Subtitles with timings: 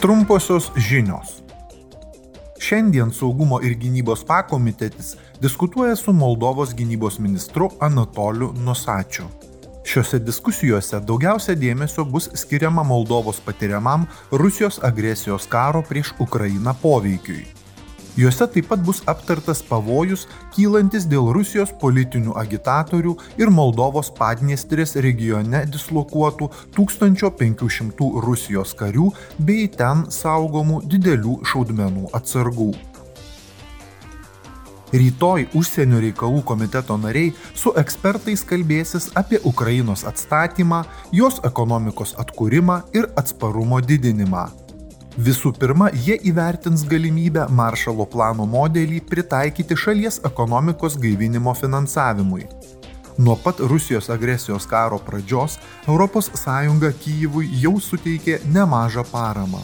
[0.00, 1.42] Trumposios žinios.
[2.58, 9.26] Šiandien saugumo ir gynybos pakomitetis diskutuoja su Moldovos gynybos ministru Anatoliu Nosačiu.
[9.84, 17.59] Šiuose diskusijose daugiausia dėmesio bus skiriama Moldovos patiriamam Rusijos agresijos karo prieš Ukrainą poveikiui.
[18.18, 25.62] Juose taip pat bus aptartas pavojus kylantis dėl Rusijos politinių agitatorių ir Moldovos Padniestrės regione
[25.70, 32.72] dislokuotų 1500 Rusijos karių bei ten saugomų didelių šaudmenų atsargų.
[34.90, 40.82] Rytoj užsienio reikalų komiteto nariai su ekspertais kalbėsis apie Ukrainos atstatymą,
[41.14, 44.48] jos ekonomikos atkūrimą ir atsparumo didinimą.
[45.18, 52.46] Visų pirma, jie įvertins galimybę maršalo plano modelį pritaikyti šalies ekonomikos gaivinimo finansavimui.
[53.18, 55.58] Nuo pat Rusijos agresijos karo pradžios
[55.90, 59.60] ES Kyivui jau suteikė nemažą paramą.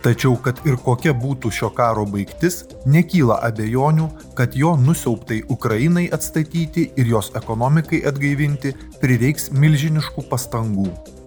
[0.00, 6.92] Tačiau, kad ir kokia būtų šio karo baigtis, nekyla abejonių, kad jo nusiauptai Ukrainai atstatyti
[6.96, 11.19] ir jos ekonomikai atgaivinti prireiks milžiniškų pastangų.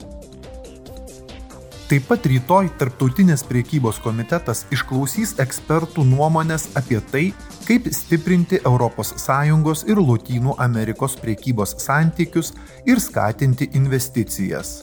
[1.93, 7.21] Taip pat rytoj Tarptautinės priekybos komitetas išklausys ekspertų nuomonės apie tai,
[7.67, 12.49] kaip stiprinti ES ir Lotynų Amerikos priekybos santykius
[12.89, 14.73] ir skatinti investicijas.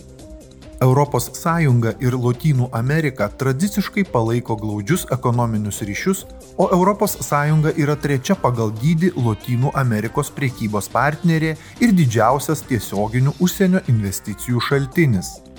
[0.79, 6.25] ES ir Lotynų Amerika tradiciškai palaiko glaudžius ekonominius ryšius,
[6.57, 7.33] o ES
[7.75, 15.50] yra trečia pagal dydį Lotynų Amerikos priekybos partnerė ir didžiausias tiesioginių užsienio investicijų šaltinis.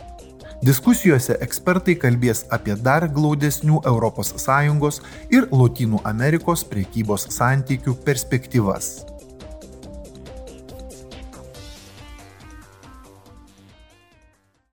[0.62, 5.00] Diskusijose ekspertai kalbės apie dar glaudesnių ES
[5.34, 9.11] ir Lotynų Amerikos priekybos santykių perspektyvas.